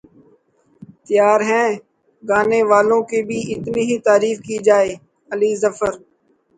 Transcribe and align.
تیار 1.05 1.39
ہیں 1.49 1.69
گانے 2.23 2.61
والوں 2.71 3.01
کی 3.09 3.19
بھی 3.27 3.39
اتنی 3.53 3.83
ہی 3.89 3.97
تعریف 4.07 4.37
کی 4.45 4.57
جائے 4.67 4.91
علی 5.31 5.51
ظفر 5.61 5.91